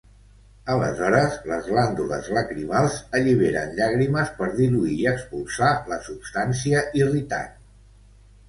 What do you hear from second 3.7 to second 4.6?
llàgrimes per